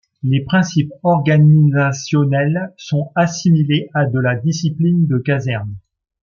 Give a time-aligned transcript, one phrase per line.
[0.23, 5.75] Les principes organisationnels sont assimilés à de la discipline de caserne.